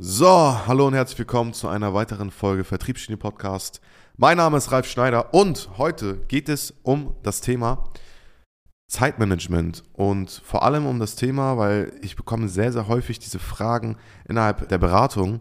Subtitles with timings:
[0.00, 3.80] So, hallo und herzlich willkommen zu einer weiteren Folge Vertriebsgenie Podcast.
[4.16, 7.90] Mein Name ist Ralf Schneider und heute geht es um das Thema
[8.86, 13.96] Zeitmanagement und vor allem um das Thema, weil ich bekomme sehr, sehr häufig diese Fragen
[14.28, 15.40] innerhalb der Beratung.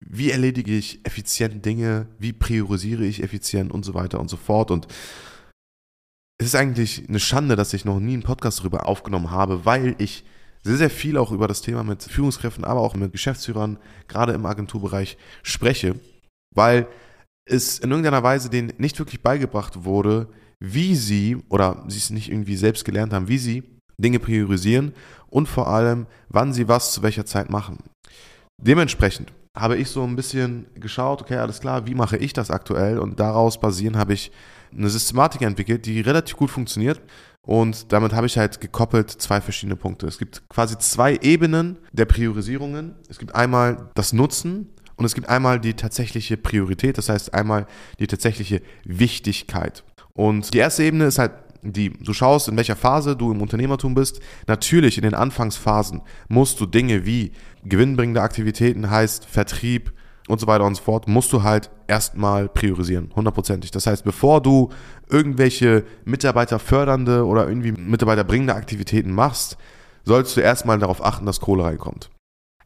[0.00, 2.06] Wie erledige ich effizient Dinge?
[2.18, 4.70] Wie priorisiere ich effizient und so weiter und so fort?
[4.70, 4.86] Und
[6.38, 9.94] es ist eigentlich eine Schande, dass ich noch nie einen Podcast darüber aufgenommen habe, weil
[9.98, 10.24] ich
[10.62, 14.46] sehr, sehr viel auch über das Thema mit Führungskräften, aber auch mit Geschäftsführern, gerade im
[14.46, 15.96] Agenturbereich, spreche,
[16.54, 16.86] weil
[17.46, 20.28] es in irgendeiner Weise denen nicht wirklich beigebracht wurde,
[20.60, 23.62] wie sie, oder sie es nicht irgendwie selbst gelernt haben, wie sie
[23.98, 24.92] Dinge priorisieren
[25.28, 27.78] und vor allem, wann sie was zu welcher Zeit machen.
[28.62, 32.98] Dementsprechend habe ich so ein bisschen geschaut, okay, alles klar, wie mache ich das aktuell?
[32.98, 34.30] Und daraus basieren habe ich
[34.72, 37.00] eine Systematik entwickelt, die relativ gut funktioniert
[37.46, 40.06] und damit habe ich halt gekoppelt zwei verschiedene Punkte.
[40.06, 42.94] Es gibt quasi zwei Ebenen der Priorisierungen.
[43.08, 47.66] Es gibt einmal das Nutzen und es gibt einmal die tatsächliche Priorität, das heißt einmal
[47.98, 49.84] die tatsächliche Wichtigkeit.
[50.12, 53.94] Und die erste Ebene ist halt die, du schaust, in welcher Phase du im Unternehmertum
[53.94, 54.20] bist.
[54.46, 57.32] Natürlich in den Anfangsphasen musst du Dinge wie
[57.64, 59.92] gewinnbringende Aktivitäten, heißt Vertrieb,
[60.30, 63.70] und so weiter und so fort, musst du halt erstmal priorisieren, hundertprozentig.
[63.70, 64.70] Das heißt, bevor du
[65.08, 69.56] irgendwelche mitarbeiterfördernde oder irgendwie mitarbeiterbringende Aktivitäten machst,
[70.04, 72.10] sollst du erstmal darauf achten, dass Kohle reinkommt.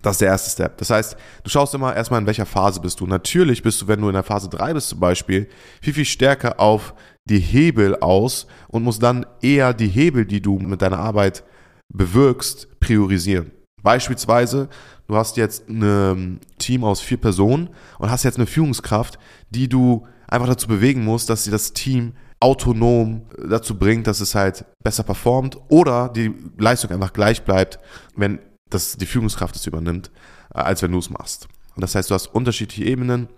[0.04, 0.76] Das ist der erste Step.
[0.76, 3.06] Das heißt, du schaust immer erstmal, in welcher Phase bist du.
[3.06, 5.48] Natürlich bist du, wenn du in der Phase 3 bist zum Beispiel,
[5.80, 10.58] viel, viel stärker auf die Hebel aus und musst dann eher die Hebel, die du
[10.58, 11.42] mit deiner Arbeit
[11.88, 13.50] bewirkst, priorisieren.
[13.84, 14.68] Beispielsweise,
[15.06, 17.68] du hast jetzt ein Team aus vier Personen
[17.98, 19.18] und hast jetzt eine Führungskraft,
[19.50, 24.34] die du einfach dazu bewegen musst, dass sie das Team autonom dazu bringt, dass es
[24.34, 27.78] halt besser performt oder die Leistung einfach gleich bleibt,
[28.16, 28.38] wenn
[28.70, 30.10] das die Führungskraft es übernimmt,
[30.54, 31.46] äh, als wenn du es machst.
[31.76, 33.28] Und das heißt, du hast unterschiedliche Ebenen.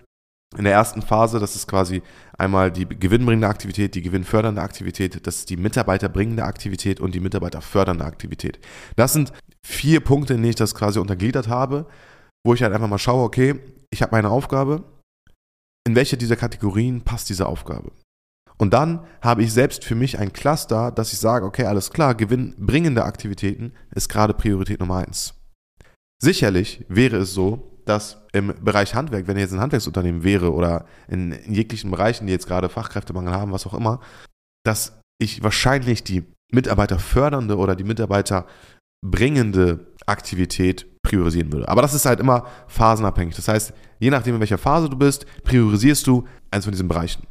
[0.57, 2.03] In der ersten Phase, das ist quasi
[2.39, 8.05] einmal die gewinnbringende Aktivität, die gewinnfördernde Aktivität, das ist die mitarbeiterbringende Aktivität und die mitarbeiterfördernde
[8.05, 8.59] Aktivität.
[8.97, 9.33] Das sind
[9.65, 11.87] vier Punkte, in denen ich das quasi untergliedert habe,
[12.45, 13.61] wo ich halt einfach mal schaue, okay,
[13.91, 14.85] ich habe meine Aufgabe,
[15.87, 17.93] in welche dieser Kategorien passt diese Aufgabe?
[18.59, 22.15] Und dann habe ich selbst für mich ein Cluster, dass ich sage, okay, alles klar,
[22.15, 25.35] gewinnbringende Aktivitäten ist gerade Priorität Nummer eins.
[26.23, 31.33] Sicherlich wäre es so, dass im Bereich Handwerk, wenn jetzt ein Handwerksunternehmen wäre oder in,
[31.33, 34.01] in jeglichen Bereichen, die jetzt gerade Fachkräftemangel haben, was auch immer,
[34.65, 38.47] dass ich wahrscheinlich die mitarbeiterfördernde oder die Mitarbeiter
[39.05, 41.69] bringende Aktivität priorisieren würde.
[41.69, 43.37] Aber das ist halt immer phasenabhängig.
[43.37, 47.23] Das heißt, je nachdem, in welcher Phase du bist, priorisierst du eins von diesen Bereichen.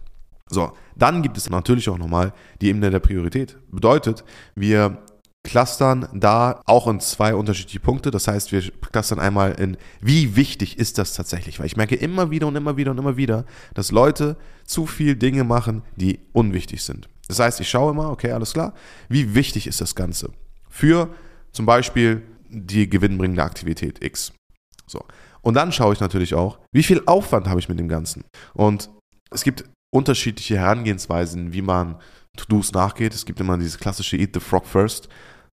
[0.50, 3.58] So, dann gibt es natürlich auch nochmal die Ebene der Priorität.
[3.72, 4.24] Bedeutet,
[4.56, 5.04] wir
[5.46, 8.12] clustern da auch in zwei unterschiedliche Punkte.
[8.12, 8.62] Das heißt, wir
[8.92, 11.60] clustern einmal in, wie wichtig ist das tatsächlich?
[11.60, 14.36] Weil ich merke immer wieder und immer wieder und immer wieder, dass Leute
[14.66, 17.08] zu viel Dinge machen, die unwichtig sind.
[17.28, 18.74] Das heißt, ich schaue immer, okay, alles klar,
[19.08, 20.32] wie wichtig ist das Ganze?
[20.70, 21.10] Für
[21.52, 24.34] zum Beispiel die gewinnbringende Aktivität X.
[24.88, 25.06] So.
[25.42, 28.24] Und dann schaue ich natürlich auch, wie viel Aufwand habe ich mit dem Ganzen.
[28.54, 28.90] Und
[29.30, 31.98] es gibt unterschiedliche Herangehensweisen, wie man
[32.36, 33.14] To-Dos nachgeht.
[33.14, 35.08] Es gibt immer dieses klassische Eat the Frog First.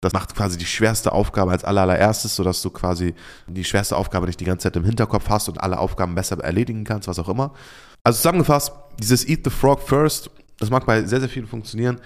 [0.00, 3.14] Das macht quasi die schwerste Aufgabe als allererstes, sodass du quasi
[3.48, 6.84] die schwerste Aufgabe nicht die ganze Zeit im Hinterkopf hast und alle Aufgaben besser erledigen
[6.84, 7.52] kannst, was auch immer.
[8.04, 12.00] Also zusammengefasst, dieses Eat the Frog First, das mag bei sehr, sehr vielen funktionieren.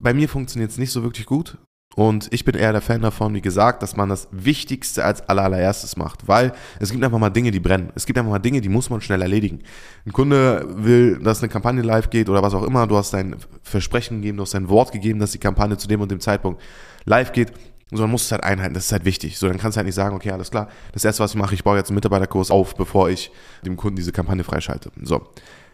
[0.00, 1.58] Bei mir funktioniert es nicht so wirklich gut.
[1.94, 5.96] Und ich bin eher der Fan davon, wie gesagt, dass man das Wichtigste als allererstes
[5.96, 7.90] macht, weil es gibt einfach mal Dinge, die brennen.
[7.96, 9.60] Es gibt einfach mal Dinge, die muss man schnell erledigen.
[10.06, 12.86] Ein Kunde will, dass eine Kampagne live geht oder was auch immer.
[12.86, 16.00] Du hast dein Versprechen gegeben, du hast dein Wort gegeben, dass die Kampagne zu dem
[16.00, 16.62] und dem Zeitpunkt
[17.04, 17.52] live geht.
[17.90, 18.74] So, dann musst du es halt einhalten.
[18.74, 19.38] Das ist halt wichtig.
[19.38, 20.68] So, dann kannst du halt nicht sagen, okay, alles klar.
[20.92, 23.32] Das erste, was ich mache, ich baue jetzt einen Mitarbeiterkurs auf, bevor ich
[23.64, 24.92] dem Kunden diese Kampagne freischalte.
[25.02, 25.26] So.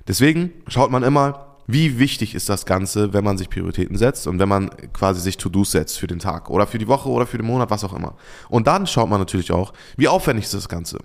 [0.06, 4.38] Deswegen schaut man immer, wie wichtig ist das Ganze, wenn man sich Prioritäten setzt und
[4.38, 7.38] wenn man quasi sich To-Dos setzt für den Tag oder für die Woche oder für
[7.38, 8.16] den Monat, was auch immer.
[8.48, 10.98] Und dann schaut man natürlich auch, wie aufwendig ist das Ganze.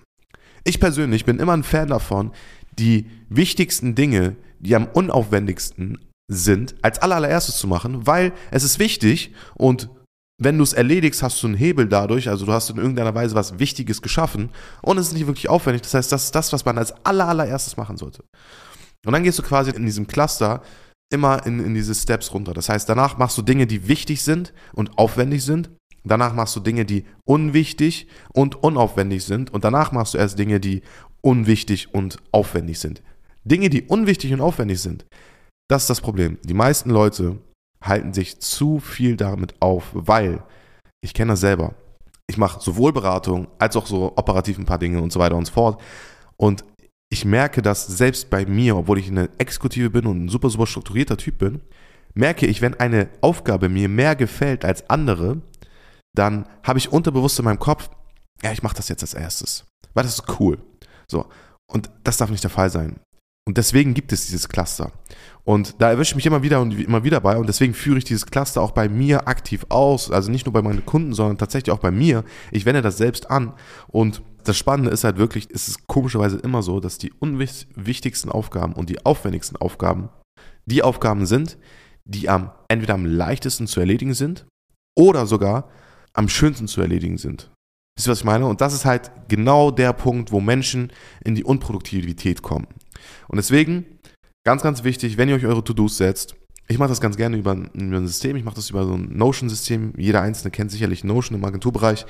[0.63, 2.31] Ich persönlich bin immer ein Fan davon,
[2.77, 9.33] die wichtigsten Dinge, die am unaufwendigsten sind, als allererstes zu machen, weil es ist wichtig
[9.55, 9.89] und
[10.41, 13.35] wenn du es erledigst, hast du einen Hebel dadurch, also du hast in irgendeiner Weise
[13.35, 14.49] was Wichtiges geschaffen
[14.81, 15.81] und es ist nicht wirklich aufwendig.
[15.81, 18.23] Das heißt, das ist das, was man als allererstes machen sollte.
[19.05, 20.61] Und dann gehst du quasi in diesem Cluster
[21.11, 22.53] immer in, in diese Steps runter.
[22.53, 25.69] Das heißt, danach machst du Dinge, die wichtig sind und aufwendig sind.
[26.03, 29.51] Danach machst du Dinge, die unwichtig und unaufwendig sind.
[29.51, 30.81] Und danach machst du erst Dinge, die
[31.21, 33.01] unwichtig und aufwendig sind.
[33.43, 35.05] Dinge, die unwichtig und aufwendig sind.
[35.69, 36.37] Das ist das Problem.
[36.43, 37.39] Die meisten Leute
[37.83, 40.43] halten sich zu viel damit auf, weil,
[41.01, 41.75] ich kenne das selber,
[42.27, 45.45] ich mache sowohl Beratung als auch so operativ ein paar Dinge und so weiter und
[45.45, 45.81] so fort.
[46.37, 46.63] Und
[47.09, 50.67] ich merke, dass selbst bei mir, obwohl ich eine Exekutive bin und ein super, super
[50.67, 51.61] strukturierter Typ bin,
[52.13, 55.41] merke ich, wenn eine Aufgabe mir mehr gefällt als andere,
[56.15, 57.89] dann habe ich unterbewusst in meinem Kopf,
[58.43, 60.59] ja, ich mache das jetzt als erstes, weil das ist cool.
[61.07, 61.27] So.
[61.71, 62.99] Und das darf nicht der Fall sein.
[63.47, 64.91] Und deswegen gibt es dieses Cluster.
[65.49, 67.35] Und da erwische ich mich immer wieder und immer wieder bei.
[67.35, 70.11] Und deswegen führe ich dieses Cluster auch bei mir aktiv aus.
[70.11, 72.23] Also nicht nur bei meinen Kunden, sondern tatsächlich auch bei mir.
[72.51, 73.53] Ich wende das selbst an.
[73.87, 78.73] Und das Spannende ist halt wirklich, es ist komischerweise immer so, dass die unwichtigsten Aufgaben
[78.73, 80.09] und die aufwendigsten Aufgaben
[80.67, 81.57] die Aufgaben sind,
[82.05, 84.45] die am entweder am leichtesten zu erledigen sind
[84.95, 85.67] oder sogar
[86.13, 87.49] am schönsten zu erledigen sind.
[87.97, 88.45] Wisst ihr, was ich meine?
[88.45, 90.93] Und das ist halt genau der Punkt, wo Menschen
[91.23, 92.67] in die Unproduktivität kommen.
[93.27, 93.85] Und deswegen,
[94.49, 96.35] ganz, ganz wichtig, wenn ihr euch eure To-Dos setzt,
[96.67, 99.93] ich mache das ganz gerne über ein, System, ich mache das über so ein Notion-System.
[99.95, 102.07] Jeder Einzelne kennt sicherlich Notion im Agenturbereich.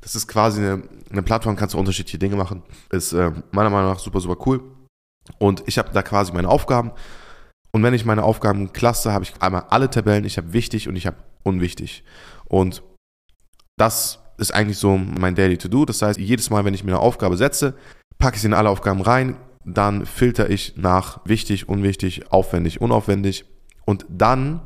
[0.00, 2.62] Das ist quasi eine, eine Plattform, kannst du unterschiedliche Dinge machen.
[2.90, 4.62] Ist äh, meiner Meinung nach super, super cool.
[5.38, 6.92] Und ich habe da quasi meine Aufgaben.
[7.72, 10.24] Und wenn ich meine Aufgaben cluster, habe ich einmal alle Tabellen.
[10.24, 12.04] Ich habe wichtig und ich habe unwichtig.
[12.44, 12.84] Und
[13.76, 15.86] das ist eigentlich so mein Daily To-Do.
[15.86, 17.74] Das heißt, jedes Mal, wenn ich mir eine Aufgabe setze,
[18.18, 23.44] packe ich sie in alle Aufgaben rein, dann filter ich nach wichtig, unwichtig, aufwendig, unaufwendig
[23.84, 24.60] und dann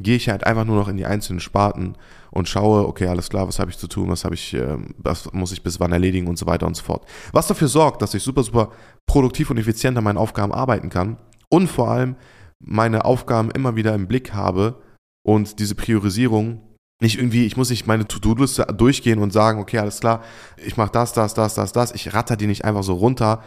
[0.00, 1.94] gehe ich halt einfach nur noch in die einzelnen Sparten
[2.30, 5.32] und schaue, okay, alles klar, was habe ich zu tun, was habe ich, ähm, was
[5.32, 7.06] muss ich bis wann erledigen und so weiter und so fort.
[7.32, 8.70] Was dafür sorgt, dass ich super, super
[9.06, 11.18] produktiv und effizient an meinen Aufgaben arbeiten kann
[11.50, 12.16] und vor allem
[12.58, 14.80] meine Aufgaben immer wieder im Blick habe
[15.22, 16.62] und diese Priorisierung
[17.00, 20.22] nicht irgendwie, ich muss nicht meine To-Do-Liste durchgehen und sagen, okay, alles klar,
[20.56, 21.92] ich mache das, das, das, das, das.
[21.92, 23.42] Ich ratter die nicht einfach so runter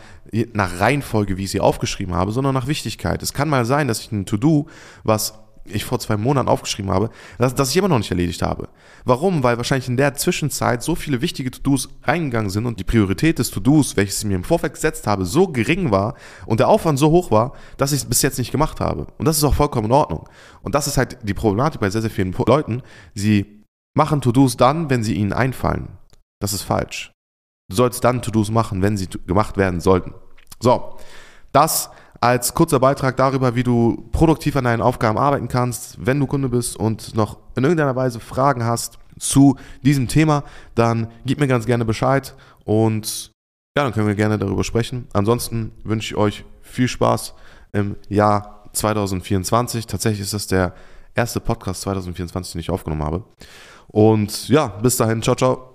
[0.54, 3.22] nach Reihenfolge, wie ich sie aufgeschrieben habe, sondern nach Wichtigkeit.
[3.22, 4.68] Es kann mal sein, dass ich ein To-Do,
[5.04, 5.36] was
[5.66, 8.70] ich vor zwei Monaten aufgeschrieben habe, dass, dass ich immer noch nicht erledigt habe.
[9.06, 9.44] Warum?
[9.44, 13.52] Weil wahrscheinlich in der Zwischenzeit so viele wichtige To-Dos reingegangen sind und die Priorität des
[13.52, 16.16] To-Dos, welches ich mir im Vorfeld gesetzt habe, so gering war
[16.46, 19.08] und der Aufwand so hoch war, dass ich es bis jetzt nicht gemacht habe.
[19.18, 20.28] Und das ist auch vollkommen in Ordnung.
[20.62, 22.82] Und das ist halt die Problematik bei sehr, sehr vielen Leuten.
[23.14, 23.64] Sie
[23.96, 25.98] machen To-Dos dann, wenn sie ihnen einfallen.
[26.42, 27.12] Das ist falsch.
[27.70, 30.14] Du sollst dann To-Dos machen, wenn sie gemacht werden sollten.
[30.60, 30.98] So,
[31.52, 31.90] das
[32.24, 35.98] als kurzer Beitrag darüber, wie du produktiv an deinen Aufgaben arbeiten kannst.
[36.00, 41.08] Wenn du Kunde bist und noch in irgendeiner Weise Fragen hast zu diesem Thema, dann
[41.26, 42.34] gib mir ganz gerne Bescheid
[42.64, 43.32] und
[43.78, 45.06] ja, dann können wir gerne darüber sprechen.
[45.12, 47.34] Ansonsten wünsche ich euch viel Spaß
[47.74, 49.86] im Jahr 2024.
[49.86, 50.74] Tatsächlich ist das der
[51.16, 53.26] erste Podcast 2024, den ich aufgenommen habe.
[53.88, 55.73] Und ja, bis dahin, ciao, ciao.